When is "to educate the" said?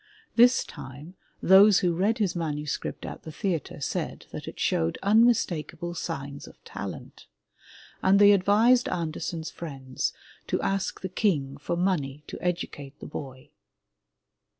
12.25-13.05